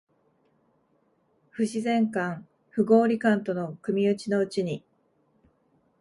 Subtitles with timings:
[1.51, 4.83] 不自然感、不合理感との組打ちのうちに、